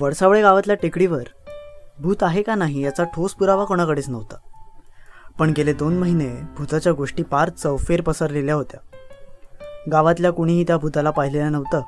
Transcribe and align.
वडसावळे 0.00 0.42
गावातल्या 0.42 0.76
टेकडीवर 0.76 1.22
भूत 1.98 2.16
आहे 2.22 2.42
का 2.42 2.54
नाही 2.54 2.84
याचा 2.84 3.04
ठोस 3.04 3.34
पुरावा 3.34 3.64
कोणाकडेच 3.64 4.08
नव्हता. 4.08 4.36
पण 5.38 5.52
गेले 5.56 5.72
दोन 5.72 5.98
महिने 5.98 6.28
भूताच्या 6.58 6.92
गोष्टी 6.92 7.22
फार 7.30 7.48
चौफेर 7.48 8.00
पसरलेल्या 8.00 8.54
होत्या. 8.54 8.80
गावातल्या 9.92 10.30
कुणीही 10.30 10.64
त्या 10.64 10.76
भूताला 10.76 11.10
पाहिलेलं 11.10 11.52
नव्हतं. 11.52 11.82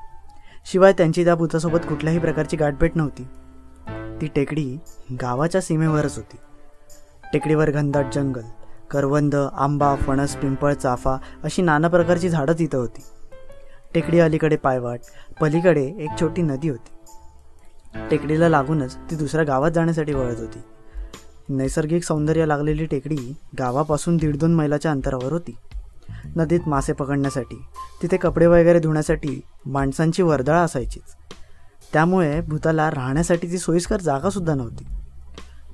शिवाय 0.66 0.92
त्यांची 0.92 1.24
त्या 1.24 1.34
भूतासोबत 1.34 1.78
कुठल्याही 1.78 2.18
प्रकारची 2.18 2.56
गाठभेट 2.56 2.96
नव्हती. 2.96 3.26
ती 4.20 4.26
टेकडी 4.26 4.78
गावाच्या 5.22 5.60
सीमेवरच 5.60 6.16
होती. 6.16 6.36
टेकडीवर 7.32 7.70
घनदाट 7.70 8.06
जंगल 8.14 8.42
करवंद 8.90 9.34
आंबा 9.34 9.94
फणस 9.94 10.36
पिंपळ 10.36 10.72
चाफा 10.72 11.16
अशी 11.42 11.62
नाना 11.62 11.88
प्रकारची 11.88 12.28
झाडं 12.28 12.52
तिथं 12.58 12.78
होती. 12.78 13.04
टेकडी 13.94 14.20
अलीकडे 14.20 14.56
पायवाट 14.56 15.00
पलीकडे 15.40 15.84
एक 15.84 16.10
छोटी 16.20 16.42
नदी 16.42 16.68
होती. 16.68 16.90
टेकडीला 17.94 18.48
लागूनच 18.48 18.96
ती 18.96 19.16
दुसऱ्या 19.16 19.44
गावात 19.44 19.70
जाण्यासाठी 19.70 20.12
वळत 20.14 20.38
होती. 20.38 20.58
नैसर्गिक 21.48 22.04
सौंदर्य 22.04 22.46
लागलेली 22.46 22.86
टेकडी 22.86 23.36
गावापासून 23.58 24.16
दीड 24.16 24.36
दोन 24.36 24.54
मैलाच्या 24.54 24.90
अंतरावर 24.90 25.32
होती. 25.32 25.56
नदीत 26.36 26.60
मासे 26.66 26.92
पकडण्यासाठी 26.92 27.62
तिथे 28.02 28.16
कपडे 28.16 28.46
वगैरे 28.46 28.78
धुण्यासाठी 28.78 29.40
माणसांची 29.66 30.22
वर्दळ 30.22 30.54
असायचीच. 30.54 31.16
त्यामुळे 31.92 32.40
भूताला 32.40 32.90
राहण्यासाठी 32.90 33.52
ती 33.52 33.58
सोयीस्कर 33.58 34.00
जागासुद्धा 34.00 34.54
नव्हती. 34.54 34.86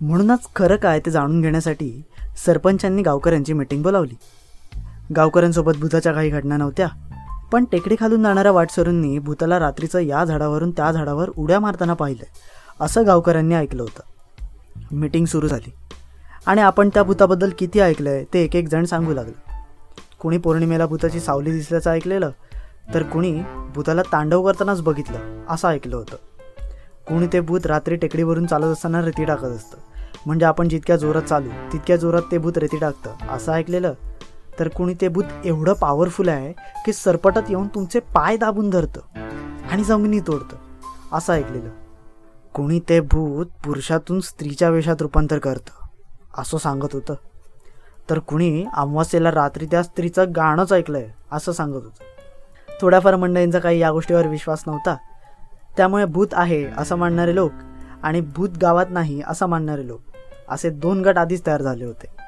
म्हणूनच 0.01 0.38
खरं 0.57 0.77
काय 0.77 1.01
ते 1.01 1.10
जाणून 1.10 1.41
घेण्यासाठी 1.41 2.02
सरपंचांनी 2.46 3.02
गावकऱ्यांची 3.02 3.52
मिटिंग 3.52 3.82
बोलावली. 3.82 4.15
गावकऱ्यांसोबत 5.16 5.73
भूताच्या 5.80 6.12
काही 6.12 6.30
घटना 6.30 6.57
नव्हत्या. 6.57 6.88
पण 7.52 7.64
टेकडी 7.64 7.96
खालून 8.00 8.22
जाणाऱ्या 8.22 8.52
वाटसरूंनी 8.52 9.18
भूताला 9.18 9.59
रात्रीचं 9.59 9.98
या 9.98 10.24
झाडावरून 10.24 10.70
त्या 10.70 10.93
झाडावर 10.93 11.30
उड्या 11.37 11.60
मारताना 11.60 11.95
पाहिलं 11.95 12.24
असं 12.84 13.07
गावकऱ्यांनी 13.07 13.54
ऐकलं 13.54 13.82
होतं. 13.82 14.01
मीटिंग 14.92 15.26
सुरू 15.26 15.48
झाली. 15.48 15.73
आणि 16.46 16.60
आपण 16.60 16.88
त्या 16.88 17.02
भूताबद्दल 17.02 17.51
किती 17.59 17.80
ऐकलंय 17.80 18.24
ते 18.34 18.45
एक 18.45 18.57
एक 18.57 18.68
जण 18.68 18.84
सांगू 18.84 19.15
लागलं. 19.15 19.32
कुणी 20.20 20.38
पौर्णिमेला 20.38 20.87
भूताची 20.87 21.20
सावली 21.20 21.51
दिसल्याचं 21.51 21.90
ऐकलेलं 21.90 22.30
तर 22.95 23.02
कुणी 23.02 23.42
भूताला 23.74 24.02
तांडव 24.02 24.45
करतानाच 24.45 24.82
बघितलं 24.82 25.18
असं 25.48 25.68
ऐकलं 25.68 25.96
होतं. 25.96 26.16
कुणी 27.09 27.26
ते 27.26 27.40
भूत 27.40 27.66
रात्री 27.66 27.96
टेकडीवरून 27.96 28.46
चालत 28.46 28.66
असताना 28.66 29.01
रेती 29.01 29.24
टाकत 29.24 29.45
असतं. 29.45 29.79
म्हणजे 30.26 30.46
आपण 30.46 30.68
जितक्या 30.68 30.96
जोरात 30.96 31.23
चालू 31.23 31.48
तितक्या 31.73 31.96
जोरात 31.96 32.23
ते 32.32 32.38
भूत 32.38 32.59
रेती 32.59 32.79
टाकतं 32.79 33.10
असं 33.30 33.52
ऐकलेलं 33.52 33.95
तर 34.61 34.69
कुणी 34.69 34.95
ते 34.95 35.09
भूत 35.09 35.25
एवढं 35.45 35.73
पॉवरफुल 35.73 36.29
आहे 36.29 36.53
की 36.87 36.93
सरपटत 36.93 37.41
येऊन 37.49 37.69
तुमचे 37.69 38.01
पाय 38.01 38.37
दाबून 38.37 38.71
धरतं 38.71 39.01
आणि 39.71 39.85
जमिनी 39.85 40.21
तोडतं. 40.21 40.57
असं 41.13 41.33
ऐकलेलं. 41.33 41.69
कोणी 42.55 42.81
ते 42.88 43.01
भूत 43.01 43.47
पुरुषातून 43.65 44.21
स्त्रीच्या 44.21 44.71
वेशात 44.71 44.97
रूपांतर 45.01 45.38
करतं 45.38 45.87
असं 46.38 46.59
सांगत 46.59 46.88
होतं. 46.93 47.15
तर 48.11 48.19
कुणी 48.19 48.65
अमावास्येला 48.75 49.31
रात्री 49.31 49.66
त्या 49.66 49.83
स्त्रीचं 49.83 50.25
गाणंच 50.37 50.73
ऐकलंय 50.73 51.09
असं 51.33 51.53
सांगत 51.53 51.75
होतं. 51.75 52.03
थोड्याफार 52.81 53.16
मंडळींचा 53.16 53.59
काही 53.59 53.79
या 53.79 53.91
गोष्टीवर 53.91 54.27
विश्वास 54.27 54.65
नव्हता. 54.66 54.97
त्यामुळे 55.77 56.05
भूत 56.05 56.29
आहे 56.33 56.66
असं 56.79 56.97
मानणारे 56.97 57.35
लोक 57.35 57.53
आणि 58.03 58.21
भूत 58.21 58.49
गावात 58.63 58.87
नाही 58.91 59.23
असं 59.27 59.47
मानणारे 59.47 59.87
लोक. 59.87 60.01
असे 60.49 60.71
दोन 60.71 61.03
गट 61.03 61.19
आधीच 61.19 61.47
तयार 61.47 61.63
झाले 61.63 61.85
होते. 61.85 62.20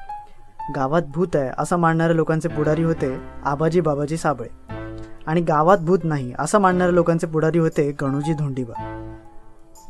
गावात 0.75 1.01
भूत 1.13 1.35
आहे 1.35 1.51
असं 1.57 1.77
मानणाऱ्या 1.77 2.15
लोकांचे 2.15 2.49
पुढारी 2.49 2.83
होते 2.83 3.17
आबाजी 3.45 3.81
बाबाजी 3.81 4.17
साबळे. 4.17 4.49
आणि 5.27 5.41
गावात 5.41 5.77
भूत 5.77 5.99
नाही 6.03 6.33
असं 6.39 6.59
मानणाऱ्या 6.59 6.93
लोकांचे 6.93 7.27
पुढारी 7.27 7.57
होते 7.57 7.95
गणूजी 8.01 8.33
धोंडीबा. 8.33 8.99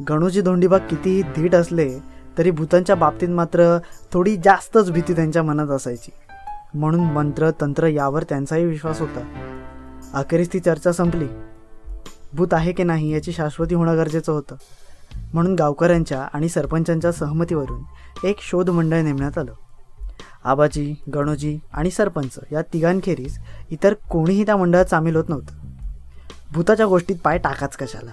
गणूजी 0.09 0.41
धोंडीबा 0.41 0.77
कितीही 0.77 1.21
धीट 1.21 1.55
असले 1.55 1.99
तरी 2.37 2.51
भूतांच्या 2.51 2.95
बाबतीत 2.95 3.29
मात्र 3.29 3.77
थोडी 4.11 4.37
जास्तच 4.37 4.91
भीती 4.91 5.13
त्यांच्या 5.13 5.43
मनात 5.43 5.67
असायची. 5.67 6.11
म्हणून 6.73 6.99
मंत्र 6.99 7.51
तंत्र 7.61 7.87
यावर 7.87 8.23
त्यांचाही 8.23 8.65
विश्वास 8.65 8.99
होता. 8.99 9.23
अखेरीस 10.13 10.53
ती 10.53 10.59
चर्चा 10.59 10.91
संपली. 10.91 11.27
भूत 12.33 12.47
आहे 12.51 12.71
की 12.71 12.83
नाही 12.83 13.13
याची 13.13 13.31
शाश्वती 13.31 13.75
होणं 13.75 13.97
गरजेचं 13.97 14.31
होतं. 14.31 14.55
म्हणून 15.33 15.55
गावकऱ्यांच्या 15.55 16.21
आणि 16.33 16.49
सरपंचांच्या 16.49 17.11
सहमतीवरून 17.11 17.83
एक 18.27 18.35
शोध 18.39 18.69
मंडळ 18.69 19.01
नेमण्यात 19.01 19.37
आलं. 19.37 19.51
आबाजी 20.45 20.95
गणोजी 21.13 21.59
आणि 21.73 21.91
सरपंच 21.91 22.39
या 22.51 22.61
तिघांखेरीज 22.61 23.37
इतर 23.69 23.93
कोणीही 23.93 24.45
त्या 24.45 24.57
मंडळात 24.57 24.85
सामील 24.85 25.15
होत 25.15 25.29
नव्हतं. 25.29 25.53
भूताच्या 26.51 26.85
गोष्टीत 26.85 27.15
पाय 27.23 27.37
टाकाच 27.37 27.75
कशाला? 27.75 28.11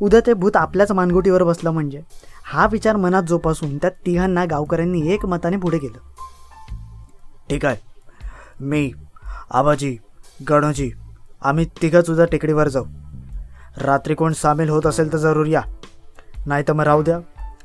उद्या 0.00 0.20
ते 0.26 0.32
भूत 0.32 0.56
आपल्याच 0.56 0.92
मानगुटीवर 0.92 1.42
बसलं 1.42 1.70
म्हणजे? 1.70 2.00
हा 2.44 2.66
विचार 2.72 2.96
मनात 2.96 3.22
जोपासून 3.22 3.78
त्या 3.78 3.90
तिघांना 3.90 4.44
गावकऱ्यांनी 4.44 5.12
एक 5.12 5.26
मताने 5.26 5.56
पुढे 5.56 5.78
केलं. 5.78 5.98
ठीक 7.50 7.66
आहे. 7.66 7.76
मी 8.60 8.92
आबाजी 9.50 9.96
गणोजी 10.48 10.90
आम्ही 11.42 11.66
तिघंच 11.82 12.10
उद्या 12.10 12.24
टेकडीवर 12.24 12.68
जाऊ. 12.68 12.84
रात्री 13.78 14.14
कोण 14.14 14.32
सामील 14.32 14.68
होत 14.68 14.86
असेल 14.86 15.12
तर 15.12 15.18
जरूर 15.18 15.46
या. 15.46 15.62
नाही 16.46 16.64
तर 16.68 16.72
मग 16.72 16.84
राहू 16.84 17.02
द्या. 17.02 17.18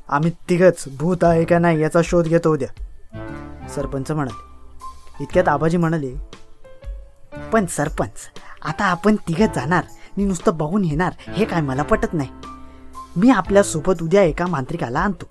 आम्ही 0.08 0.30
तिघंच 0.30 0.84
भूत 0.98 1.16
आहे 1.22 1.44
का 1.44 1.58
नाही 1.58 1.80
याचा 1.80 2.00
शोध 2.04 2.24
घेतो 2.24 2.52
उद्या. 2.52 2.84
सरपंच 3.74 4.10
म्हणाले. 4.10 5.24
इतक्यात 5.24 5.48
आबाजी 5.48 5.76
म्हणाले 5.76 6.14
पण 7.52 7.66
सरपंच 7.66 8.30
आता 8.64 8.84
आपण 8.84 9.16
तिघं 9.28 9.46
जाणार 9.54 9.84
मी 10.16 10.24
नुसतं 10.24 10.56
बघून 10.56 10.84
येणार 10.84 11.12
हे 11.28 11.44
काय 11.44 11.60
मला 11.60 11.82
पटत 11.82 12.14
नाही. 12.14 12.28
मी 13.16 13.30
आपल्यासोबत 13.30 14.02
उद्या 14.02 14.22
एका 14.22 14.46
मांत्रिकाला 14.46 15.00
आणतो. 15.00 15.26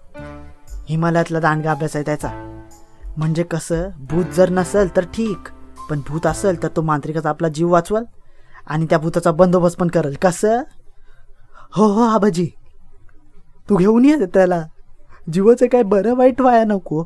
हिमालयातला 0.89 1.39
दांडगा 1.39 1.71
अभ्यास 1.71 1.95
आहे 1.95 2.05
त्याचा. 2.05 2.29
म्हणजे 3.17 3.43
कसं 3.43 3.89
भूत 3.97 4.25
जर 4.25 4.49
नसेल 4.49 4.95
तर 4.95 5.05
ठीक 5.05 5.49
पण 5.89 5.99
भूत 6.07 6.25
असेल 6.25 6.63
तर 6.63 6.67
तो 6.67 6.81
मांत्रिकाचा 6.81 7.29
आपला 7.29 7.47
जीव 7.47 7.71
वाचवल 7.71 8.03
आणि 8.67 8.85
त्या 8.85 8.99
भूताचा 8.99 9.31
बंदोबस्त 9.31 9.79
पण 9.79 9.87
करेल. 9.87 10.15
कसं? 10.21 10.61
हो 11.73 11.85
हो 11.85 12.01
आबाजी. 12.01 12.49
तू 13.69 13.75
घेऊन 13.75 14.05
ये 14.05 14.25
त्याला. 14.25 14.63
जीवाचं 15.33 15.65
काय 15.65 15.83
बरं 15.83 16.15
वाईट 16.15 16.41
व्हाया 16.41 16.63
नको. 16.63 17.03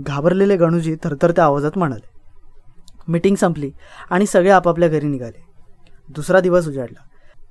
घाबरलेले 0.00 0.56
गणूजी 0.56 0.96
थरथरत्या 1.04 1.44
आवाजात 1.44 1.70
म्हणाले 1.76 2.08
मीटिंग 3.08 3.36
संपली 3.36 3.70
आणि 4.10 4.26
सगळे 4.26 4.50
आपापल्या 4.50 4.88
घरी 4.88 5.06
निघाले. 5.06 5.44
दुसरा 6.08 6.40
दिवस 6.40 6.68
उजाडला. 6.68 7.02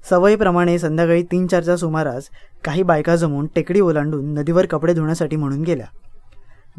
सवयीप्रमाणे 0.09 0.79
संध्याकाळी 0.79 1.23
तीन 1.23 1.47
चारच्या 1.47 1.77
सुमारास 1.77 2.29
काही 2.63 2.83
बायका 2.83 3.15
जमून 3.15 3.47
टेकडी 3.55 3.79
ओलांडून 3.79 4.33
नदीवर 4.33 4.65
कपडे 4.65 4.93
धुण्यासाठी 4.93 5.35
म्हणून 5.35 5.61
गेल्या. 5.61 5.85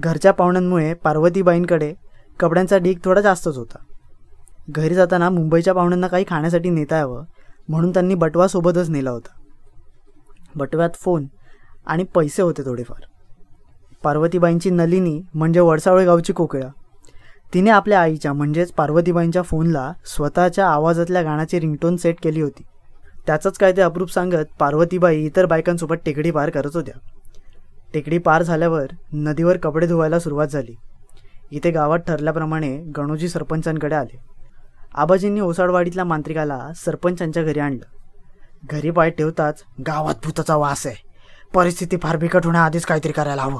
घरच्या 0.01 0.33
पाहुण्यांमुळे 0.33 0.95
पार्वतीबाईंकडे 0.95 1.95
कपड्यांचा 2.41 2.79
ढीक 2.79 3.05
थोडा 3.05 3.21
जास्तच 3.21 3.57
होता. 3.57 3.79
घरी 4.71 4.95
जाताना 4.95 5.31
मुंबईच्या 5.31 5.75
पाहुण्यांना 5.75 6.07
काही 6.07 6.25
खाण्यासाठी 6.29 6.71
नेता 6.71 6.97
यावं 6.97 7.25
म्हणून 7.69 7.91
त्यांनी 7.91 8.15
बटवासोबतच 8.15 8.91
नेला 8.91 9.11
होता. 9.11 9.29
बटव्यात 10.55 10.91
फोन 10.95 11.27
आणि 11.87 12.05
पैसे 12.05 12.43
होते 12.43 12.63
थोडेफार. 12.63 13.10
पार्वतीबाईंची 14.05 14.71
नलिनी 14.71 15.23
म्हणजे 15.35 15.61
वडसावळे 15.61 16.05
गावची 16.05 16.33
कोकिळा. 16.33 16.69
तिने 17.55 17.71
आपल्या 17.71 18.01
आईच्या 18.01 18.33
म्हणजेच 18.33 18.73
पार्वतीबाईंच्या 18.73 19.43
फोनला 19.43 19.93
स्वतःच्या 20.07 20.69
आवाजातल्या 20.69 21.23
गाण्याची 21.23 21.61
रिंगटोन 21.61 21.97
सेट 21.97 22.17
केली 22.23 22.41
होती. 22.41 22.63
त्याचंच 23.27 23.59
काय 23.59 23.73
ते 23.73 23.81
अप्रूप 23.81 24.11
सांगत 24.11 24.45
पार्वतीबाई 24.61 25.25
इतर 25.25 25.47
बायकांसोबत 25.47 25.95
टेकडी 26.07 26.31
पार 26.31 26.51
करत 26.51 26.71
होत्या. 26.75 26.99
टेकडी 27.95 28.19
पार 28.19 28.43
झाल्यावर 28.43 28.87
नदीवर 29.13 29.57
कपडे 29.57 29.87
धुवायला 29.87 30.19
सुरुवात 30.19 30.47
झाली. 30.47 30.75
इथे 31.51 31.71
गावात 31.71 31.99
ठरल्याप्रमाणे 31.99 32.77
गणोजी 32.97 33.29
सरपंचांकडे 33.29 33.95
आले. 33.95 34.17
आबाजींनी 34.95 35.41
ओसाडवाडीतल्या 35.41 36.05
मांत्रिकाला 36.05 36.69
सरपंचांच्या 36.77 37.43
घरी 37.43 37.61
आणलं. 37.61 37.85
घरी 38.71 38.91
पाय 38.91 39.11
ठेवताच 39.11 39.63
गावात 39.87 40.15
भूताचा 40.25 40.57
वास 40.57 40.87
आहे. 40.87 40.97
परिस्थिती 41.55 41.97
फार 41.97 42.17
बिकट 42.17 42.47
होण्याआधीच 42.47 42.85
काहीतरी 42.85 43.13
करायला 43.13 43.43
हवं. 43.43 43.59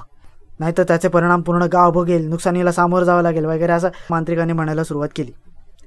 नाहीतर 0.61 0.83
त्याचे 0.83 1.09
परिणाम 1.09 1.43
पूर्ण 1.43 1.63
गाव 1.63 1.91
बघेल 1.91 2.29
नुकसानीला 2.29 2.73
सामोरं 2.73 3.05
जावं 3.05 3.23
लागेल 3.23 3.45
वगैरे 3.45 3.73
असं 3.73 3.89
मांत्रिकाने 4.11 4.53
म्हणायला 4.53 4.85
सुरुवात 4.85 5.09
केली. 5.17 5.33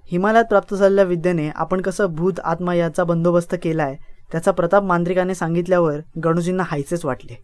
हिमालयात 0.05 0.45
प्राप्त 0.45 0.75
झालेल्या 0.75 1.05
विद्येने 1.05 1.49
आपण 1.55 1.81
कसं 1.81 2.05
भूत 2.05 2.33
आत्मा 2.43 2.73
याचा 2.73 3.03
बंदोबस्त 3.03 3.55
केला 3.63 3.83
आहे 3.83 3.95
त्याचा 4.31 4.51
प्रताप 4.51 4.83
मांत्रिकाने 4.83 5.35
सांगितल्यावर 5.35 5.99
गणूजींना 6.23 6.63
हायचेच 6.65 7.05
वाटले. 7.05 7.43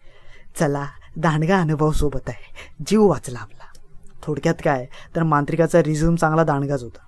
चला 0.60 0.86
दांडगा 1.18 1.60
अनुभव 1.62 1.92
सोबत 1.92 2.30
आहे. 2.30 2.76
जीव 2.88 3.06
वाचला 3.06 3.40
आपला. 3.40 3.80
थोडक्यात 4.24 4.56
काय 4.66 4.86
तर 5.16 5.24
मांत्रिकाचा 5.24 5.80
रिझ्यूम 5.80 6.16
चांगला 6.16 6.44
दांडगाच 6.44 6.84
होता. 6.84 7.00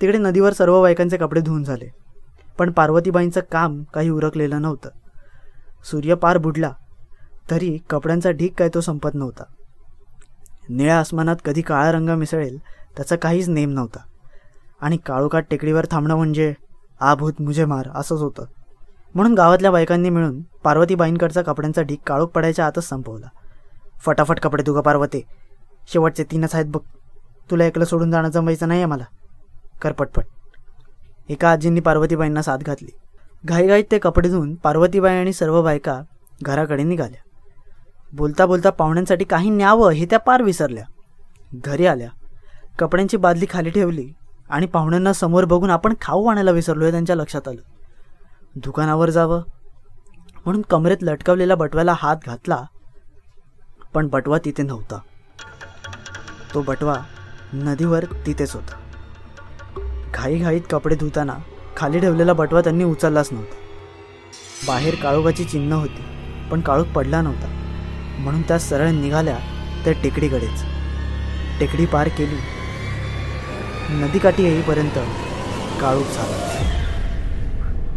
तिकडे 0.00 0.18
नदीवर 0.18 0.52
सर्व 0.52 0.82
बायकांचे 0.82 1.16
कपडे 1.16 1.40
धुवून 1.40 1.64
झाले. 1.64 1.88
पण 2.58 2.72
पार्वतीबाईंचं 2.72 3.40
काम 3.52 3.82
काही 3.82 4.10
उरकलेलं 4.10 4.62
नव्हतं. 4.62 4.88
सूर्य 5.84 6.14
पार 6.14 6.38
बुडला 6.38 6.72
तरी 7.50 7.78
कपड्यांचा 7.90 8.30
ढीक 8.30 8.54
काय 8.58 8.68
तो 8.68 8.80
संपत 8.80 9.10
नव्हता. 9.14 9.44
निळ्या 10.68 10.98
आसमानात 10.98 11.36
कधी 11.44 11.62
काळा 11.62 11.92
रंग 11.92 12.08
मिसळेल 12.08 12.58
त्याचा 12.96 13.16
काहीच 13.16 13.48
नेम 13.48 13.70
नव्हता. 13.70 13.98
आणि 14.80 14.96
काळोखात 14.96 15.42
टेकडीवर 15.50 15.86
थांबणं 15.90 16.16
म्हणजे 16.16 16.54
आभूत 17.00 17.32
मुझे 17.40 17.64
मार 17.64 17.88
असंच 17.94 18.20
होतं. 18.20 18.44
म्हणून 19.14 19.34
गावातल्या 19.34 19.70
बायकांनी 19.70 20.10
मिळून 20.10 20.40
पार्वतीबाईंकडचा 20.64 21.42
कपड्यांचा 21.42 21.82
ढीक 21.82 22.00
काळोख 22.06 22.28
पडायच्या 22.28 22.66
आतच 22.66 22.88
संपवला. 22.88 23.26
फटाफट 24.04 24.40
कपडे 24.40 24.62
तुगा 24.66 24.80
पार्वते. 24.80 25.22
शेवटचे 25.92 26.24
तीनच 26.24 26.54
आहेत 26.54 26.66
बघ. 26.66 26.80
तुला 27.50 27.64
एकलं 27.64 27.84
सोडून 27.84 28.10
जाणं 28.10 28.28
जमायचं 28.28 28.68
नाही 28.68 28.80
आहे 28.80 28.86
मला. 28.86 29.04
कर 29.82 29.92
पटपट 29.92 30.24
एका 31.28 31.50
आजींनी 31.50 31.80
पार्वतीबाईंना 31.80 32.42
साथ 32.42 32.58
घातली. 32.58 32.90
घाईघाईत 33.44 33.84
ते 33.90 33.98
कपडे 33.98 34.28
धुवून 34.28 34.54
पार्वतीबाई 34.54 35.16
आणि 35.16 35.32
सर्व 35.32 35.62
बायका 35.62 36.02
घराकडे 36.42 36.82
निघाल्या. 36.82 37.31
बोलता 38.12 38.46
बोलता 38.46 38.70
पाहुण्यांसाठी 38.70 39.24
काही 39.24 39.50
न्यावं 39.50 39.90
हे 39.90 40.06
त्या 40.06 40.18
पार 40.18 40.42
विसरल्या. 40.42 40.84
घरी 41.54 41.86
आल्या. 41.86 42.08
कपड्यांची 42.78 43.16
बादली 43.16 43.46
खाली 43.50 43.70
ठेवली 43.70 44.12
आणि 44.50 44.66
पाहुण्यांना 44.66 45.12
समोर 45.12 45.44
बघून 45.44 45.70
आपण 45.70 45.94
खाऊ 46.00 46.26
आणायला 46.26 46.50
विसरलो 46.50 46.84
हे 46.84 46.90
त्यांच्या 46.90 47.16
लक्षात 47.16 47.48
आलं. 47.48 47.60
दुकानावर 48.56 49.10
जावं. 49.10 49.42
म्हणून 50.44 50.62
कमरेत 50.62 50.96
लटकवलेल्या 51.02 51.56
बटव्याला 51.56 51.94
हात 51.96 52.16
घातला. 52.26 52.64
पण 53.94 54.08
बटवा 54.08 54.38
तिथे 54.44 54.62
नव्हता. 54.62 54.98
तो 56.54 56.62
बटवा 56.62 56.96
नदीवर 57.52 58.04
तिथेच 58.04 58.54
होता. 58.54 58.74
घाईघाईत 60.14 60.62
कपडे 60.70 60.94
धुताना 60.94 61.34
खाली 61.76 62.00
ठेवलेला 62.00 62.32
बटवा 62.32 62.60
त्यांनी 62.60 62.84
उचललाच 62.84 63.28
नव्हता. 63.32 63.54
बाहेर 64.66 64.94
काळोखाची 64.94 65.44
चिन्ह 65.44 65.76
होती 65.76 66.04
पण 66.50 66.60
काळोख 66.60 66.84
पडला 66.84 67.22
नव्हता. 67.22 67.61
म्हणून 68.22 68.42
त्या 68.42 68.58
सरळ 68.58 68.90
निघाल्या 68.90 69.38
त्या 69.84 69.92
टेकडीकडेच. 69.92 70.64
टेकडी 71.60 71.86
पार 71.86 72.08
केली. 72.08 72.36
नदीकाठी 73.90 74.42
येईपर्यंत 74.42 74.98
काळूप 75.80 76.06
झाला. 76.06 76.48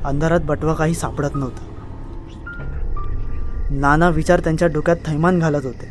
अंधारात 0.05 0.39
बटवा 0.39 0.73
काही 0.73 0.93
सापडत 0.93 1.35
नव्हता. 1.35 1.71
नाना 3.69 4.09
विचार 4.09 4.39
त्यांच्या 4.39 4.67
डोक्यात 4.67 4.97
थैमान 5.05 5.39
घालत 5.39 5.65
होते. 5.65 5.89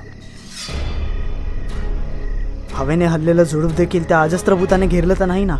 हवेने 2.73 3.05
हल्लेलं 3.05 3.43
झुडूप 3.43 3.73
देखील 3.73 4.09
त्या 4.09 4.23
अजस्त्रभूताने 4.23 4.87
घेरलं 4.87 5.15
तर 5.19 5.25
नाही 5.25 5.45
ना? 5.45 5.57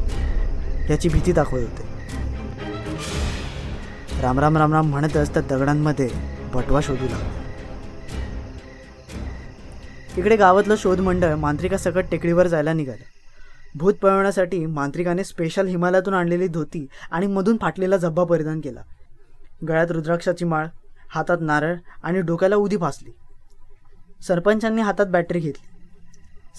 याची 0.91 1.09
भीती 1.09 1.33
दाखवत 1.33 1.61
होते. 1.61 1.89
रामराम 4.23 4.57
रामराम 4.57 4.87
म्हणतच 4.87 5.33
त्या 5.33 5.43
दगडांमध्ये 5.43 6.11
बटवा 6.55 6.81
शोधू 6.81 7.05
लागला. 7.05 7.44
इकडे 10.19 10.37
गावातलं 10.37 10.77
शोध 10.79 11.01
मंडळ 11.01 11.35
मांत्रिकासकट 11.35 12.05
टेकडीवर 12.11 12.47
जायला 12.47 12.73
निघालं. 12.73 13.05
भूत 13.75 13.95
पळवण्यासाठी 13.95 14.67
मांत्रिकाने 14.67 15.25
स्पेशल 15.25 15.67
हिमालयातून 15.67 16.15
आणलेली 16.15 16.47
धोती 16.49 16.87
आणि 17.11 17.27
मधून 17.27 17.57
फाटलेला 17.61 17.97
झब्बा 17.97 18.25
परिधान 18.25 18.61
केला. 18.61 18.83
गळ्यात 19.69 19.91
रुद्राक्षाची 19.91 20.45
माळ 20.45 20.67
हातात 21.11 21.39
नारळ 21.41 21.75
आणि 22.03 22.21
डोक्याला 22.21 22.57
उदी 22.57 22.77
फासली 22.77 23.11
सरपंचांनी 24.27 24.83
हातात 24.83 25.07
बॅटरी 25.07 25.41
घेतली. 25.41 25.69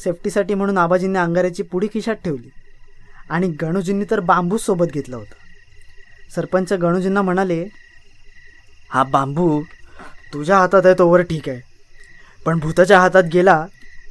सेफ्टीसाठी 0.04 0.54
म्हणून 0.54 0.78
आबाजींनी 0.78 1.20
अंगाऱ्याची 1.20 1.64
पुडी 1.64 1.88
खिशात 1.94 2.16
ठेवली. 2.16 2.50
आणि 3.30 3.48
गणूजींनी 3.62 4.06
तर 4.12 4.20
बांबूच 4.20 4.62
सोबत 4.62 4.86
घेतला 4.86 5.16
होता. 5.16 5.36
सरपंच 6.36 6.74
गणूजींना 6.74 7.22
म्हणाले 7.22 7.64
हा 8.90 9.04
बांबू 9.04 9.62
तुझ्या 10.34 10.58
हातात 10.58 10.86
आहे 10.86 10.96
तोवर 11.00 11.22
ठीक 11.22 11.50
आहे. 11.50 11.75
पण 12.46 12.60
भूताच्या 12.60 13.00
हातात 13.00 13.24
गेला 13.24 13.66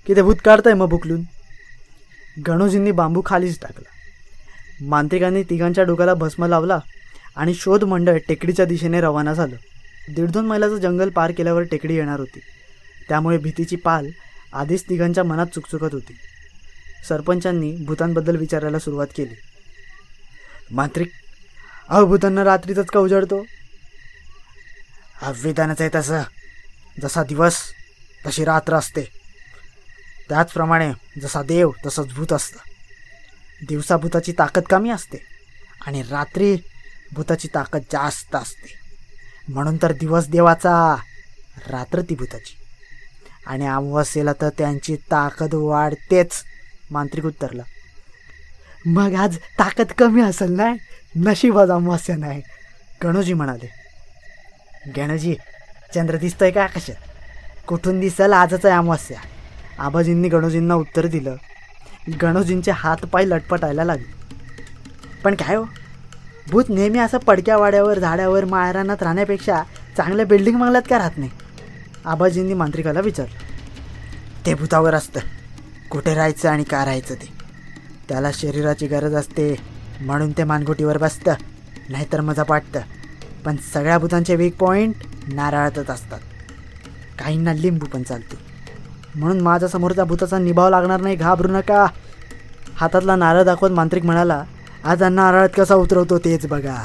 की 0.06 0.16
ते 0.16 0.22
भूत 0.22 0.36
काढतंय 0.44 0.74
मग 0.74 0.88
भुकलून. 0.88 1.22
गणूजींनी 2.46 2.90
बांबू 2.90 3.22
खालीच 3.26 3.60
टाकला. 3.60 3.88
मांत्रिकांनी 4.80 5.42
तिघांच्या 5.42 5.84
डोक्याला 5.84 6.14
भस्म 6.14 6.44
लावला 6.44 6.78
आणि 7.36 7.54
शोध 7.54 7.84
मंडळ 7.84 8.18
टेकडीच्या 8.28 8.64
दिशेने 8.64 9.00
रवाना 9.00 9.34
झालं. 9.34 9.56
दीड 10.14 10.30
दोन 10.30 10.46
मैलाचं 10.46 10.76
जंगल 10.76 11.08
पार 11.08 11.32
केल्यावर 11.32 11.62
टेकडी 11.62 11.94
येणार 11.94 12.20
होती. 12.20 12.40
त्यामुळे 13.08 13.38
भीतीची 13.38 13.76
पाल 13.76 14.10
आधीच 14.52 14.84
तिघांच्या 14.88 15.24
मनात 15.24 15.46
चुकचुकत 15.46 15.92
होती. 15.92 16.16
सरपंचांनी 17.08 17.76
भूतांबद्दल 17.76 18.36
विचारायला 18.36 18.78
सुरुवात 18.78 19.06
केली. 19.16 19.34
मांत्रिक 20.70 21.10
अहो 21.88 22.06
भूतांना 22.06 22.44
रात्रीतच 22.44 22.86
का 22.86 23.00
उजाडतो? 23.00 23.44
हा 25.22 25.32
आहे 25.80 25.88
तसं. 25.94 26.22
जसा 27.02 27.22
दिवस 27.22 27.56
तशी 28.26 28.44
रात्र 28.44 28.74
असते. 28.74 29.02
त्याचप्रमाणे 30.28 30.92
जसा 31.22 31.42
देव 31.42 31.70
तसंच 31.86 32.14
भूत 32.14 32.32
असतं. 32.32 32.58
दिवसा 33.68 33.96
भूताची 33.96 34.32
ताकद 34.32 34.62
कमी 34.62 34.90
असते 34.90 35.18
आणि 35.86 36.02
रात्री 36.02 36.56
भूताची 37.12 37.48
ताकद 37.54 37.80
जास्त 37.92 38.36
असते. 38.36 38.74
म्हणून 39.48 39.76
तर 39.76 39.92
दिवस 39.92 40.28
देवाचा 40.28 40.96
रात्र 41.66 42.00
ती 42.00 42.14
भूताची. 42.14 42.54
आणि 43.46 43.66
अमावस्येला 43.66 44.32
तर 44.32 44.48
त्यांची 44.48 44.96
ताकद 44.96 45.54
वाढतेच 45.54 46.42
मांत्रिक 46.90 47.24
उत्तरला. 47.24 47.62
मग 48.86 49.14
आज 49.14 49.36
ताकद 49.36 49.92
कमी 49.98 50.22
असेल 50.22 50.52
नाही 50.52 50.78
नशीबाज 51.16 51.70
अमावस्या 51.70 52.16
नाही 52.16 52.42
गणूजी 53.02 53.32
म्हणाले. 53.32 53.70
गणूजी 54.96 55.34
चंद्र 55.94 56.16
दिसतोय 56.16 56.50
का 56.50 56.64
आकाशात? 56.64 57.13
कुठून 57.68 58.00
दिसल 58.00 58.32
आजच 58.32 58.66
आहे 58.66 58.74
अमावस्या. 58.74 59.18
आबाजींनी 59.78 60.28
गणोजींना 60.28 60.74
उत्तर 60.74 61.06
दिलं. 61.06 61.36
गणोजींचे 62.22 62.70
हातपाय 62.74 63.24
लटपटायला 63.24 63.84
लागले. 63.84 64.14
पण 65.24 65.34
काय 65.34 65.56
हो? 65.56 65.64
भूत 66.50 66.64
नेहमी 66.68 66.98
असं 66.98 67.18
पडक्या 67.18 67.56
वाड्यावर 67.56 67.98
झाड्यावर 67.98 68.44
माळरानात 68.44 69.02
राहण्यापेक्षा 69.02 69.62
चांगल्या 69.96 70.26
बिल्डिंग 70.26 70.60
बंगल्यात 70.60 70.82
का 70.90 70.98
राहत 70.98 71.10
नाही? 71.16 71.30
आबाजींनी 72.04 72.54
मांत्रिकाला 72.54 73.00
विचारलं. 73.00 73.38
ते 74.46 74.54
भूतावर 74.54 74.94
असतं. 74.94 75.20
कुठे 75.90 76.14
राहायचं 76.14 76.48
आणि 76.48 76.64
का 76.64 76.84
राहायचं 76.84 77.14
ते? 77.14 77.32
त्याला 78.08 78.30
शरीराची 78.34 78.86
गरज 78.86 79.14
असते. 79.14 79.56
म्हणून 80.00 80.32
ते 80.32 80.44
मानगुटीवर 80.44 80.98
बसतं. 80.98 81.34
नाहीतर 81.88 82.20
मजा 82.20 82.42
पाटतं. 82.42 82.80
पण 83.44 83.56
सगळ्या 83.56 83.98
भूतांचे 83.98 84.36
वीक 84.36 84.56
पॉईंट 84.56 84.94
नारळातच 85.32 85.90
असतात. 85.90 86.20
काहींना 87.18 87.52
लिंबू 87.52 87.86
पण 87.86 88.02
चालते. 88.02 88.36
म्हणून 89.14 89.40
माझ्या 89.40 89.68
समोरचा 89.68 90.04
भूताचा 90.04 90.38
निभाव 90.38 90.70
लागणार 90.70 91.00
नाही 91.00 91.16
घाबरू 91.16 91.48
नका. 91.48 91.86
हातातला 92.74 93.16
नारळ 93.16 93.42
दाखवत 93.42 93.70
मांत्रिक 93.70 94.04
म्हणाला 94.04 94.44
आज 94.84 95.02
नारळात 95.02 95.48
कसा 95.56 95.74
उतरवतो 95.74 96.18
तेच 96.18 96.46
बघा. 96.46 96.82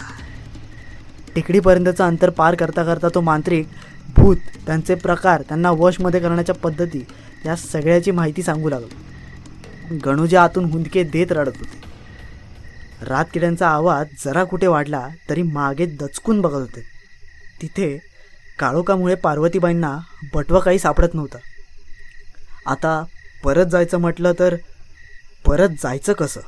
टेकडीपर्यंतचं 1.36 2.04
अंतर 2.04 2.30
पार 2.30 2.56
करता 2.56 2.84
करता 2.84 3.08
तो 3.16 3.22
मांत्रिक 3.22 3.68
भूत 4.16 4.38
त्यांचे 4.66 4.96
प्रकार 4.96 5.42
त्यांना 5.42 5.72
वशमध्ये 5.72 6.20
करण्याच्या 6.20 6.56
पद्धती 6.56 7.06
या 7.46 7.56
सगळ्याची 7.56 8.12
माहिती 8.12 8.44
सांगू 8.44 8.70
लागलो. 8.70 9.98
गणूजा 10.06 10.44
आतून 10.44 10.66
हुंदके 10.66 11.04
देत 11.04 11.32
रडत 11.32 11.58
होते. 11.58 11.82
रातकिड्यांचा 13.06 13.68
आवाज 13.68 14.08
जरा 14.26 14.44
कुठे 14.44 14.68
वाढला 14.68 15.08
तरी 15.30 15.42
मागे 15.42 15.86
दचकून 15.86 16.42
बघत 16.42 16.54
होते. 16.54 16.82
तिथे 17.62 18.09
काळोखामुळे 18.60 19.16
पार्वतीबाईंना 19.16 19.98
बटवा 20.34 20.60
काही 20.60 20.80
सापडत 20.80 21.14
नव्हता. 21.14 21.38
आता 22.66 23.04
परत 23.44 23.66
जायचं 23.66 23.98
म्हटलं 23.98 24.32
तर 24.40 24.56
परत 25.46 25.70
जायचं 25.70 26.14
कसं? 26.14 26.42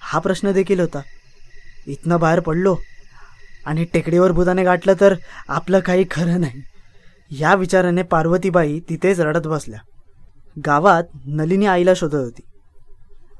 हा 0.00 0.18
प्रश्न 0.18 0.52
देखील 0.52 0.80
होता. 0.80 1.00
इथनं 1.86 2.20
बाहेर 2.20 2.40
पडलो 2.40 2.76
आणि 3.66 3.84
टेकडीवर 3.84 4.32
भूताने 4.32 4.64
गाठलं 4.64 4.92
तर 5.00 5.14
आपलं 5.48 5.80
काही 5.80 6.04
खरं 6.10 6.40
नाही. 6.40 6.62
या 7.30 7.54
विचाराने 7.54 8.02
पार्वतीबाई 8.02 8.80
तिथेच 8.80 9.20
रडत 9.20 9.46
बसल्या. 9.46 9.78
गावात 10.66 11.04
नलिनी 11.26 11.66
आईला 11.66 11.94
शोधत 11.94 12.14
होती. 12.14 12.42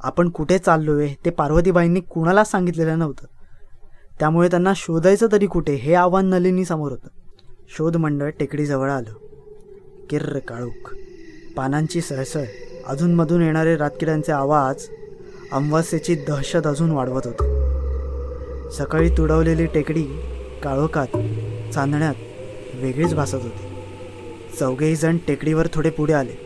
आपण 0.00 0.28
कुठे 0.28 0.58
चाललो 0.58 0.98
आहे 0.98 1.14
ते 1.24 1.30
पार्वतीबाईंनी 1.30 2.00
कुणालाच 2.00 2.50
सांगितलेलं 2.50 2.98
नव्हतं. 2.98 3.26
त्यामुळे 4.20 4.48
त्यांना 4.48 4.72
शोधायचं 4.76 5.26
तरी 5.32 5.46
कुठे 5.46 5.74
हे 5.74 5.94
आव्हान 5.94 6.26
नलिनी 6.26 6.64
समोर 6.64 6.90
होतं. 6.90 7.08
शोध 7.68 7.96
मंडळ 7.96 8.30
टेकडीजवळ 8.30 8.90
आलं. 8.90 9.12
किर्र 10.10 10.38
काळूक. 10.38 10.94
पानांची 11.56 12.00
सहसळ 12.00 12.44
अजूनमधून 12.86 13.42
येणारे 13.42 13.76
रातकिड्यांचे 13.76 14.32
आवाज 14.32 14.86
अमावस्येची 15.52 16.14
दहशत 16.14 16.66
अजून 16.66 16.90
वाढवत 16.90 17.22
होते. 17.24 17.44
सकाळी 18.70 19.08
तुडवलेली 19.08 19.66
टेकडी 19.66 20.02
काळोखात 20.62 21.06
चांदण्यात 21.74 22.14
वेगळीच 22.74 23.14
भासत 23.14 23.34
होती. 23.34 23.68
चौघेही 24.60 24.96
जण 24.96 25.16
टेकडीवर 25.28 25.66
थोडे 25.74 25.90
पुढे 25.90 26.12
आले. 26.12 26.38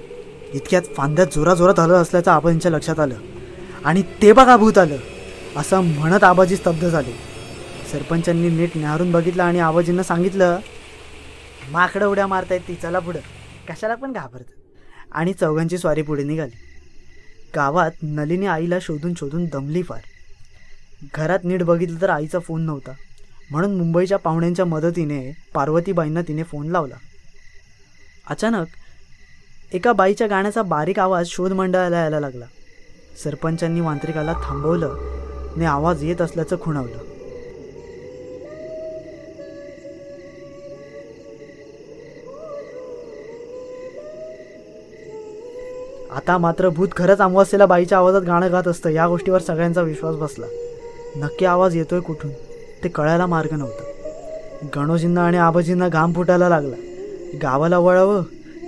इतक्यात 0.55 0.83
फांद्यात 0.97 1.27
जोराजोरात 1.27 1.81
हलत 1.81 1.95
असल्याचं 1.95 2.31
आबाजींच्या 2.31 2.71
लक्षात 2.71 3.01
आलं. 3.01 3.15
आणि 3.85 4.03
ते 4.23 4.33
बघा 4.33 4.57
भूत 4.57 4.79
आलं 4.79 4.97
असं 5.57 5.81
म्हणत 5.81 6.25
आबाजी 6.25 6.57
स्तब्ध 6.57 6.89
झाले. 6.89 7.13
सरपंचांनी 7.93 8.49
नीट 8.49 8.71
न्याहारून 8.77 9.13
बघितलं 9.13 9.43
आणि 9.43 9.59
आबाजींना 9.59 10.03
सांगितलं 10.03 10.59
माकडं 11.71 12.07
उड्या 12.07 12.27
मारतायत 12.27 12.61
ती 12.69 12.75
चला 12.75 12.99
पुढं. 12.99 13.19
कशाला 13.69 13.95
पण 13.95 14.13
घाबरत 14.13 14.45
आणि 15.13 15.33
चौघांची 15.33 15.79
स्वारी 15.79 16.03
पुढे 16.03 16.23
निघाली. 16.23 16.57
गावात 17.57 17.91
नलिनी 18.03 18.47
आईला 18.47 18.79
शोधून 18.83 19.15
शोधून 19.15 19.45
दमली 19.45 19.83
फार. 19.83 20.01
घरात 21.15 21.39
नीट 21.45 21.63
बघितलं 21.63 22.01
तर 22.01 22.11
आईचा 22.11 22.39
फोन 22.39 22.63
नव्हता. 22.63 22.93
म्हणून 23.51 23.77
मुंबईच्या 23.77 24.19
पाहुण्यांच्या 24.19 24.65
मदतीने 24.65 25.37
पार्वतीबाईंना 25.55 26.21
तिने 26.23 26.43
फोन 26.43 26.69
लावला. 26.69 26.95
अचानक 28.31 28.67
एका 29.73 29.93
बाईच्या 29.93 30.27
गाण्याचा 30.27 30.63
बारीक 30.63 30.99
आवाज 30.99 31.27
शोध 31.27 31.53
मंडळाला 31.53 32.01
यायला 32.01 32.21
लागला. 32.21 32.45
सरपंचांनी 33.25 33.81
मांत्रिकाला 33.81 34.33
थांबवलं. 34.33 34.97
ने 35.57 35.65
आवाज 35.65 36.05
येत 36.05 36.21
असल्याचं 36.21 36.57
खुणावलं. 36.61 37.10
आता 46.17 46.39
मात्र 46.39 46.69
भूत 46.69 46.89
खरंच 46.97 47.19
अमावस्येला 47.19 47.67
बाईच्या 47.67 47.99
आवाजात 47.99 48.23
गाणं 48.23 48.53
गात 48.53 48.69
असतं 48.69 48.89
या 48.89 49.09
गोष्टीवर 49.09 49.41
सगळ्यांचा 49.41 49.83
विश्वास 49.83 50.17
बसला. 50.17 50.47
नक्की 51.17 51.45
आवाज 51.45 51.77
येतोय 51.77 52.01
कुठून? 52.01 52.31
ते 52.85 52.89
कळायला 52.89 53.27
मार्ग 53.27 53.57
नव्हता. 53.57 53.83
गणोजींना 54.77 55.27
आणि 55.27 55.37
आबाजींना 55.37 55.89
घाम 55.89 56.13
फुटायला 56.13 56.49
लागला. 56.49 56.77
गावाला 57.43 57.79
वळावं 57.79 58.23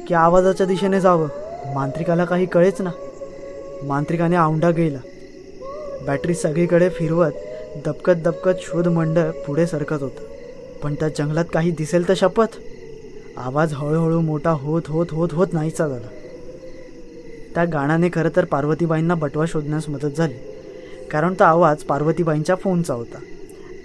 की 0.08 0.14
आवाजाच्या 0.14 0.66
दिशेने 0.66 1.00
जावं? 1.00 1.28
मांत्रिकाला 1.74 2.24
काही 2.24 2.46
कळेच 2.46 2.80
ना. 2.80 2.90
मांत्रिकाने 3.82 4.36
औंढा 4.36 4.70
गेला. 4.70 4.98
बॅटरी 6.06 6.34
सगळीकडे 6.34 6.88
फिरवत 6.88 7.32
दबकत 7.86 8.12
दबकत 8.12 8.60
शोध 8.60 8.88
मंडळ 8.88 9.30
पुढे 9.30 9.66
सरकत 9.66 10.02
होतं. 10.02 10.22
पण 10.82 10.94
त्या 10.94 11.08
जंगलात 11.08 11.44
काही 11.52 11.70
दिसेल 11.70 12.08
तर 12.08 12.14
शपथ. 12.16 12.48
आवाज 13.36 13.72
हळूहळू 13.74 14.20
मोठा 14.20 14.50
होत 14.50 14.82
होत 14.88 15.06
होत 15.10 15.28
होत 15.32 15.46
नाहीचा 15.52 15.88
झाला. 15.88 16.21
त्या 17.54 17.64
गाण्याने 17.64 18.08
खरं 18.14 18.28
तर 18.36 18.44
पार्वतीबाईंना 18.44 19.14
बटवा 19.14 19.44
शोधण्यास 19.48 19.88
मदत 19.88 20.16
झाली. 20.16 20.34
कारण 21.10 21.34
तो 21.34 21.44
आवाज 21.44 21.76
पार्वतीबाईंच्या 21.76 22.54
फोनचा 22.54 22.94
होता. 22.94 23.18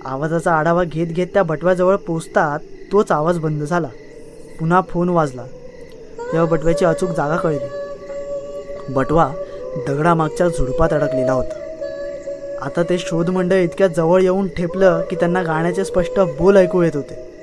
आवाजाचा 0.05 0.51
आढावा 0.53 0.83
घेत 0.83 1.07
घेत 1.07 1.27
त्या 1.33 1.43
बटव्याजवळ 1.43 1.95
पोचतात 1.95 2.59
तोच 2.91 3.11
आवाज 3.11 3.37
बंद 3.37 3.63
झाला. 3.63 3.87
पुन्हा 4.59 4.81
फोन 4.81 5.09
वाजला. 5.09 5.43
तेव्हा 6.19 6.45
बटव्याची 6.45 6.85
अचूक 6.85 7.09
जागा 7.09 7.35
कळली. 7.35 8.93
बटवा 8.93 9.31
दगडामागच्या 9.87 10.47
झुडपात 10.47 10.93
अडकलेला 10.93 11.31
होता. 11.31 11.63
आता 12.61 12.83
ते 12.83 12.97
शोधमंडळ 12.97 13.55
इतक्या 13.55 13.87
जवळ 13.87 14.21
येऊन 14.21 14.47
ठेपलं 14.47 15.01
की 15.09 15.15
त्यांना 15.15 15.43
गाण्याचे 15.43 15.85
स्पष्ट 15.85 16.19
बोल 16.19 16.57
ऐकू 16.57 16.81
येत 16.81 16.95
होते. 16.95 17.36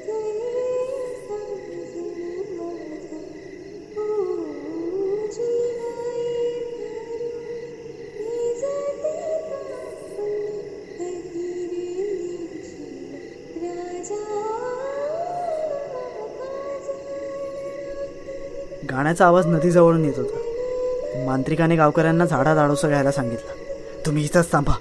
गाण्याचा 18.90 19.26
आवाज 19.26 19.46
नदीजवळून 19.46 20.04
येत 20.04 20.14
होता. 20.16 21.24
मांत्रिकाने 21.26 21.76
गावकऱ्यांना 21.76 22.24
झाडात 22.24 22.56
आडोसं 22.56 22.88
घ्यायला 22.88 23.12
सांगितलं. 23.12 23.62
तुम्ही 24.06 24.24
इथंच 24.24 24.52
थांबा. 24.52 24.72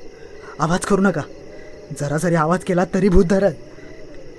आवाज 0.60 0.79
करू 0.79 1.01
नका. 1.01 1.22
जरा 2.00 2.17
जरी 2.17 2.36
आवाज 2.36 2.60
केला 2.60 2.86
तरी 2.93 3.10
भूत 3.10 3.25
धरत 3.25 3.51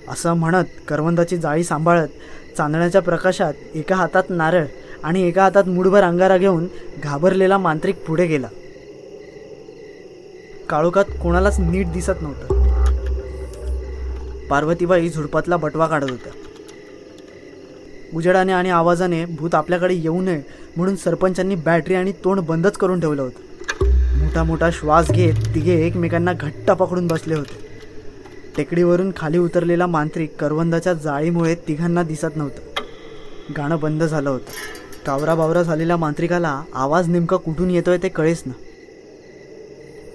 असं 0.09 0.33
म्हणत 0.33 0.65
करवंदाची 0.89 1.37
जाळी 1.37 1.65
सांभाळत 1.65 2.09
चांदण्याच्या 2.57 3.03
प्रकाशात 3.03 3.53
एका 3.75 3.95
हातात 3.95 4.23
नारळ 4.29 4.65
आणि 5.03 5.29
एका 5.29 5.43
हातात 5.43 5.65
मुठभर 5.65 6.03
अंगारा 6.03 6.37
घेऊन 6.37 6.67
घाबरलेला 7.03 7.59
मांत्रिक 7.59 8.05
पुढे 8.07 8.27
गेला. 8.27 8.49
काळोखात 10.71 11.05
कोणालाच 11.23 11.61
नीट 11.61 11.93
दिसत 11.93 12.23
नव्हतं. 12.23 12.63
पार्वतीबाई 14.49 15.09
झुडपातला 15.09 15.57
बटवा 15.57 15.87
काढत 15.87 16.11
होत्या. 16.11 16.33
उजेडाने 18.15 18.53
आणि 18.53 18.71
आवाजाने 18.71 19.25
भूत 19.25 19.55
आपल्याकडे 19.55 19.95
येऊ 19.95 20.21
नये 20.23 20.43
म्हणून 20.77 20.97
सरपंचांनी 20.97 21.55
बॅटरी 21.55 21.95
आणि 21.95 22.13
तोंड 22.13 22.41
बंदच 22.41 22.77
करून 22.77 23.01
ठेवलं 23.01 23.23
होतं. 23.23 23.43
मोठा 24.19 24.45
मोठा 24.45 24.71
श्वास 24.71 25.11
घेत 25.11 25.35
तिघे 25.55 25.87
एकमेकांना 25.87 26.33
घट्ट 26.33 26.71
पकडून 26.71 27.07
बसले 27.07 27.35
होते. 27.35 27.59
टेकडीवरून 28.57 29.13
खाली 29.17 29.39
उतरलेला 29.39 29.87
मांत्रिक 29.87 30.37
करवंदाच्या 30.37 30.93
जाळीमुळे 30.93 31.55
तिघांना 31.55 32.03
दिसत 32.03 32.37
नव्हतं. 32.37 32.83
गाणं 33.57 33.79
बंद 33.81 34.03
झालं 34.03 34.31
होतं. 34.31 34.51
कावरा 35.07 35.35
बावरा 35.35 35.63
झालेल्या 35.63 35.97
मांत्रिकाला 35.97 36.63
आवाज 36.75 37.09
नेमका 37.09 37.37
कुठून 37.37 37.71
येतोय 37.71 37.99
ते 38.03 38.09
कळेच 38.09 38.43
ना. 38.47 38.53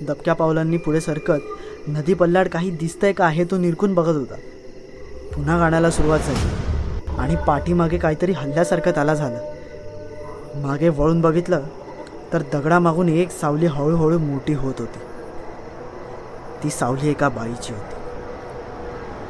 दबक्या 0.08 0.34
पावलांनी 0.34 0.78
पुढे 0.78 1.02
सरकत 1.02 1.88
नदी 1.88 2.14
पल्ल्याड 2.14 2.48
काही 2.48 2.72
दिसतंय 2.72 3.14
का 3.14 3.30
हे 3.30 3.44
तो 3.44 3.58
निरखून 3.58 3.94
बघत 3.94 4.16
होता. 4.16 4.36
पुन्हा 5.36 5.60
गाण्याला 5.60 5.92
सुरुवात 5.92 6.20
झाली. 6.20 6.59
आणि 7.20 7.36
पाठीमागे 7.48 7.98
काहीतरी 7.98 8.32
हल्ल्यासारखं 8.32 8.92
त्याला 8.92 9.14
झालं. 9.14 9.40
मागे 10.56 10.90
वळून 10.90 11.22
बघितलं 11.22 11.62
तर 12.34 12.42
दगडामागून 12.54 13.10
एक 13.10 13.32
सावली 13.32 13.66
हळूहळू 13.66 14.20
मोठी 14.20 14.54
होत 14.54 14.74
होती. 14.80 15.00
ती 16.64 16.70
सावली 16.70 17.10
एका 17.10 17.30
बाईची 17.30 17.74
होती. 17.74 17.96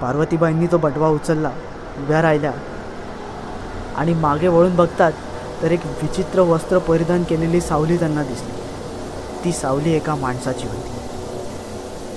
पार्वतीबाईंनी 0.01 0.67
तो 0.67 0.77
बटवा 0.77 1.10
उचलला 1.10 1.51
उभ्या 1.98 2.22
राहिल्या 2.22 2.51
आणि 3.98 4.13
मागे 4.13 4.48
वळून 4.48 4.75
बघतात 4.75 5.12
तर 5.62 5.72
एक 5.72 5.86
विचित्र 5.86 6.41
वस्त्र 6.41 6.77
परिधान 6.77 7.24
केलेली 7.24 7.62
सावली 7.62 7.98
त्यांना 7.98 8.24
दिसली. 8.24 8.51
ती 9.43 9.51
सावली 9.51 9.93
एका 9.93 10.15
माणसाची 10.15 10.67
होती. 10.67 10.98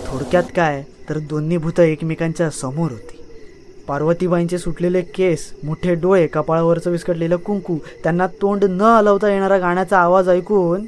थोडक्यात 0.07 0.43
काय 0.57 0.83
तर 1.09 1.19
दोन्ही 1.19 1.57
भूतं 1.57 1.83
एकमेकांच्या 1.83 2.51
समोर 2.51 2.91
होती. 2.91 3.12
पार्वतीबाईंचे 3.93 4.59
सुटलेले 4.59 5.01
केस 5.03 5.41
मोठे 5.65 5.95
डोळे 5.95 6.27
कपाळावरचं 6.27 6.91
विस्कटलेलं 6.91 7.37
कुंकू 7.37 7.77
त्यांना 8.03 8.27
तोंड 8.27 8.65
न 8.65 8.81
हलवता 8.81 9.31
येणारा 9.31 9.59
गाण्याचा 9.59 9.99
आवाज 9.99 10.29
ऐकून 10.29 10.87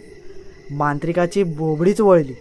मांत्रिकाची 0.71 1.43
बोबडीच 1.43 2.01
वळली. 2.01 2.35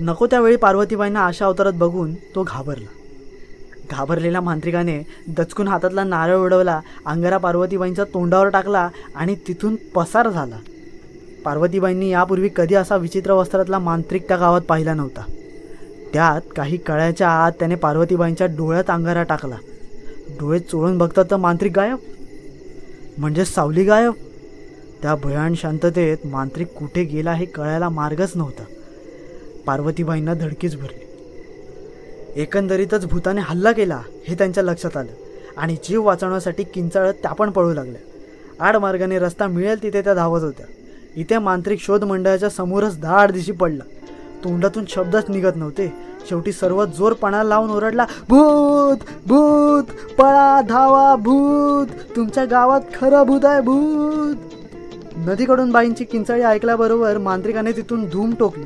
नको 0.00 0.26
त्यावेळी 0.26 0.56
पार्वतीबाईंना 0.56 1.24
अशा 1.26 1.46
अवतारात 1.46 1.72
बघून 1.72 2.12
तो 2.34 2.42
घाबरला. 2.42 2.86
घाबरलेल्या 3.90 4.40
मांत्रिकाने 4.40 5.00
दचकून 5.28 5.68
हातातला 5.68 6.04
नारळ 6.04 6.36
उडवला 6.36 6.80
अंगारा 7.06 7.38
पार्वतीबाईंच्या 7.38 8.04
तोंडावर 8.04 8.48
टाकला 8.48 8.88
आणि 9.14 9.34
तिथून 9.48 9.76
पसार 9.94 10.28
झाला. 10.28 10.58
पार्वतीबाईंनी 11.44 12.10
यापूर्वी 12.10 12.48
कधी 12.56 12.74
असा 12.74 12.96
विचित्र 12.96 13.32
वस्त्रातला 13.32 13.78
मांत्रिक 13.78 14.28
त्या 14.28 14.36
गावात 14.36 14.60
पाहिला 14.60 14.94
नव्हता. 14.94 15.22
त्यात 16.12 16.40
काही 16.56 16.76
कळ्याच्या 16.76 17.28
आत 17.28 17.52
त्याने 17.52 17.74
पार्वतीबाईंच्या 17.74 18.46
डोळ्यात 18.46 18.84
अंगारा 18.88 19.22
टाकला. 19.22 19.56
डोळे 20.40 20.58
चोळून 20.58 20.98
बघतात 20.98 21.24
तर 21.30 21.36
मांत्रिक 21.36 21.72
गायब. 21.72 21.96
म्हणजे 23.18 23.44
सावली 23.44 23.84
गायब. 23.84 24.12
त्या 25.02 25.14
भयान 25.14 25.54
शांततेत 25.54 26.16
मांत्रिक 26.24 26.66
कुठे 26.66 27.04
गेला 27.04 27.32
हे 27.32 27.44
कळायला 27.44 27.88
मार्गच 27.88 28.32
नव्हता. 28.34 28.64
पार्वतीबाईंना 29.66 30.34
धडकीच 30.34 30.76
भरली. 30.76 31.06
एकंदरीतच 32.42 33.06
भूताने 33.06 33.40
हल्ला 33.40 33.72
केला 33.72 34.02
हे 34.28 34.34
त्यांच्या 34.34 34.64
लक्षात 34.64 34.96
आलं. 34.96 35.12
आणि 35.56 35.76
जीव 35.88 36.02
वाचवण्यासाठी 36.02 36.62
किंचाळत 36.62 37.12
त्या 37.12 37.32
पण 37.32 37.50
पळू 37.50 37.74
लागल्या. 37.74 38.00
आडमार्गाने 38.66 39.18
रस्ता 39.18 39.46
मिळेल 39.46 39.82
तिथे 39.82 40.00
त्या 40.00 40.14
धावत 40.14 40.40
होत्या. 40.40 40.66
इथे 41.16 41.38
मांत्रिक 41.38 41.80
शोध 41.80 42.04
मंडळाच्या 42.04 42.48
समोरच 42.48 43.00
धाड 43.00 43.30
दिशी 43.30 43.52
पडला. 43.52 43.84
तोंडातून 44.44 44.84
शब्दच 44.88 45.24
निघत 45.28 45.56
नव्हते. 45.56 45.92
शेवटी 46.28 46.52
सर्व 46.52 46.84
जोर 46.84 47.12
पणा 47.12 47.42
लावून 47.42 47.70
ओरडला 47.70 48.04
भूत 48.28 48.96
भूत 49.26 49.84
पळा 50.18 50.60
धावा 50.68 51.14
भूत 51.16 51.86
तुमच्या 52.16 52.44
गावात 52.44 52.80
खरं 52.94 53.22
भूत 53.22 53.44
आहे 53.44 53.60
भूत. 53.60 54.36
नदीकडून 55.16 55.70
बाईंची 55.70 56.04
किंचाळी 56.04 56.42
ऐकल्याबरोबर 56.42 57.18
मांत्रिकाने 57.18 57.72
तिथून 57.72 58.04
धूम 58.04 58.34
टोकली. 58.38 58.64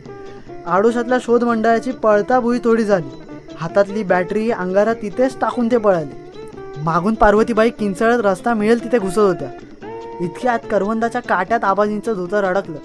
आडोशातल्या 0.67 1.19
शोध 1.23 1.45
मंडळाची 1.45 1.93
पळता 1.93 2.41
भुई 2.41 2.59
थोडी 2.59 2.85
झाली. 2.85 3.09
हातातली 3.57 4.03
बॅटरी 4.03 4.51
अंगारा 4.51 4.95
तिथेच 4.95 5.37
टाकून 5.41 5.69
ते 5.71 5.77
पळाले. 5.77 6.25
मागून 6.83 7.15
पार्वतीबाई 7.15 7.71
किंचाळत 7.71 8.21
रस्ता 8.21 8.55
मिळेल 8.55 8.85
तिथे 8.85 8.99
घुसत 8.99 9.19
होत्या. 9.19 9.49
इतक्यात 10.21 10.59
करवंदाच्या 10.71 11.21
काट्यात 11.21 11.65
आबाजींचं 11.65 12.13
धोतर 12.15 12.45
अडकलं. 12.45 12.79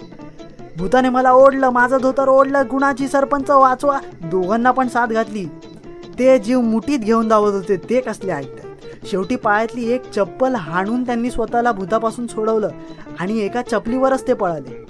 भूताने 0.79 1.09
मला 1.09 1.31
ओढलं 1.33 1.69
माझं 1.69 1.97
धोतर 2.01 2.27
ओढलं 2.29 2.67
गुणाची 2.71 3.07
सरपंच 3.07 3.49
वाचवा. 3.51 3.97
दोघांना 4.23 4.71
पण 4.71 4.87
साथ 4.87 5.07
घातली. 5.07 5.45
ते 6.19 6.37
जीव 6.39 6.61
मुठीत 6.61 6.99
घेऊन 6.99 7.27
धावत 7.27 7.53
होते 7.53 7.75
ते 7.89 7.99
कसले 8.01 8.31
ऐकतात 8.31 9.05
शेवटी 9.07 9.35
पायातली 9.35 9.89
एक 9.91 10.09
चप्पल 10.11 10.55
हाणून 10.55 11.03
त्यांनी 11.03 11.31
स्वतःला 11.31 11.71
भूतापासून 11.71 12.27
सोडवलं 12.27 12.69
आणि 13.19 13.39
एका 13.39 13.61
चपलीवरच 13.61 14.27
ते 14.27 14.33
पळाले. 14.33 14.85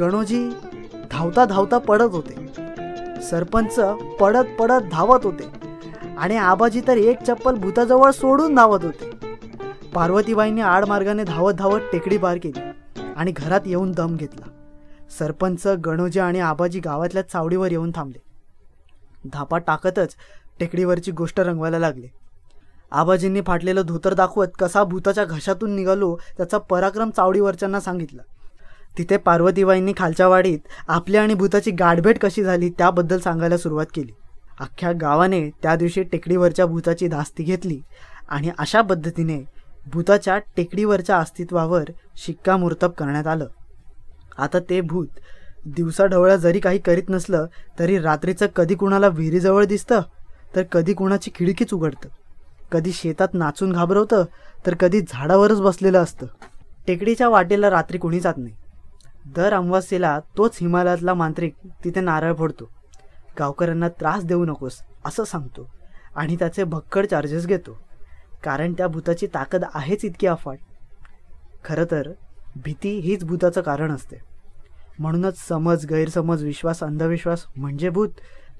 गणोजी 0.00 0.48
धावता 1.10 1.44
धावता 1.44 1.78
पडत 1.78 2.12
होते. 2.12 2.34
सरपंच 3.30 3.78
पडत 4.20 4.54
पडत 4.58 4.88
धावत 4.92 5.24
होते 5.24 5.50
आणि 6.18 6.36
आबाजी 6.36 6.80
तर 6.88 6.96
एक 6.96 7.22
चप्पल 7.22 7.54
भूताजवळ 7.54 8.10
सोडून 8.10 8.54
धावत 8.54 8.84
होते. 8.84 9.10
पार्वतीबाईंनी 9.94 10.60
आडमार्गाने 10.60 11.24
धावत 11.24 11.54
धावत 11.54 11.80
टेकडी 11.92 12.18
पार 12.18 12.38
केली 12.42 12.60
आणि 13.16 13.32
घरात 13.32 13.66
येऊन 13.66 13.92
दम 13.92 14.16
घेतला. 14.16 14.48
सरपंच 15.10 15.66
गणोजी 15.66 16.20
आणि 16.20 16.40
आबाजी 16.40 16.80
गावातल्या 16.80 17.22
चावडीवर 17.22 17.70
येऊन 17.70 17.90
थांबले. 17.94 18.18
धापा 19.32 19.58
टाकतच 19.58 20.16
टेकडीवरची 20.60 21.10
गोष्ट 21.10 21.40
रंगवायला 21.40 21.78
लागली. 21.78 22.06
आबाजींनी 22.90 23.40
फाटलेलं 23.46 23.82
धोतर 23.86 24.14
दाखवत 24.14 24.48
कसा 24.58 24.84
भूताच्या 24.84 25.24
घशातून 25.24 25.74
निघालो 25.76 26.16
त्याचा 26.36 26.58
पराक्रम 26.58 27.10
चावडीवरच्यांना 27.10 27.80
सांगितला. 27.80 28.22
तिथे 28.98 29.16
पार्वतीबाईंनी 29.16 29.92
खालच्या 29.96 30.28
वाडीत 30.28 30.58
आपल्या 30.88 31.22
आणि 31.22 31.34
भूताची 31.34 31.70
गाठभेट 31.70 32.18
कशी 32.18 32.44
झाली 32.44 32.70
त्याबद्दल 32.70 33.18
सांगायला 33.18 33.56
सुरुवात 33.56 33.86
केली. 33.94 34.12
अख्ख्या 34.60 34.92
गावाने 34.92 35.50
त्या 35.62 35.76
दिवशी 35.76 36.02
टेकडीवरच्या 36.02 36.66
भूताची 36.66 37.08
धास्ती 37.08 37.44
घेतली 37.44 37.80
आणि 38.28 38.50
अशा 38.58 38.80
पद्धतीने 38.82 39.44
भूताच्या 39.92 40.38
टेकडीवरच्या 40.38 41.18
अस्तित्वावर 41.18 41.84
शिक्कामोर्तब 42.16 42.90
करण्यात 42.90 43.26
आलं. 43.26 43.46
आता 44.38 44.58
ते 44.58 44.80
भूत. 44.80 45.06
दिवसाढवळ्या 45.66 46.36
जरी 46.36 46.60
काही 46.60 46.78
करीत 46.78 47.02
नसलं 47.08 47.46
तरी 47.78 47.98
रात्रीचं 47.98 48.46
कधी 48.46 48.74
कुणाला 48.74 49.08
विहिरीजवळ 49.08 49.64
दिसतं? 49.64 50.00
तर 50.56 50.62
कधी 50.62 50.94
कुणाची 50.94 51.30
खिडकीच 51.34 51.74
उघडतं. 51.74 52.08
कधी 52.72 52.92
शेतात 52.92 53.28
नाचून 53.32 53.72
घाबरवतं 53.72 54.24
तर 54.66 54.74
कधी 54.74 55.00
झाडावरच 55.00 55.60
बसलेलं 55.60 56.02
असतं. 56.02 56.26
टेकडीच्या 56.86 57.28
वाटेला 57.28 57.70
रात्री 57.70 57.98
कुणी 57.98 58.20
जात 58.20 58.34
नाही. 58.36 58.54
दर 59.36 59.52
अमावास्येला 59.52 60.20
तोच 60.36 60.58
हिमालयातला 60.60 61.14
मांत्रिक 61.14 61.54
तिथे 61.84 62.00
नारळ 62.00 62.34
फोडतो. 62.34 62.70
गावकऱ्यांना 63.38 63.88
त्रास 63.88 64.24
देऊ 64.24 64.44
नकोस 64.44 64.78
असं 65.04 65.24
सांगतो. 65.24 65.70
आणि 66.16 66.36
त्याचे 66.36 66.64
भक्कड 66.64 67.06
चार्जेस 67.06 67.46
घेतो. 67.46 67.78
कारण 68.44 68.72
त्या 68.72 68.88
भूताची 68.88 69.26
ताकद 69.26 69.64
आहेच 69.74 70.04
इतकी 70.04 70.26
अफाट. 70.26 70.58
खरं 71.64 71.84
तर 71.90 72.12
भीती 72.64 72.98
हीच 72.98 73.24
भूताचं 73.24 73.60
कारण 73.60 73.92
असते. 73.92 74.27
म्हणूनच 74.98 75.48
समज 75.48 75.86
गैरसमज 75.86 76.44
विश्वास 76.44 76.82
अंधविश्वास 76.82 77.44
म्हणजे 77.56 77.90
भूत. 77.90 78.08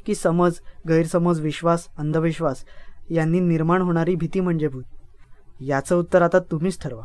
की 0.06 0.14
समज 0.14 0.52
गैरसमज 0.88 1.40
विश्वास 1.40 1.88
अंधविश्वास 1.98 2.64
यांनी 3.10 3.40
निर्माण 3.40 3.82
होणारी 3.82 4.14
भीती 4.14 4.40
म्हणजे 4.40 4.68
भूत. 4.68 4.84
याचं 5.60 5.96
उत्तर 5.96 6.22
आता 6.22 6.38
तुम्हीच 6.38 6.80
ठरवा. 6.80 7.02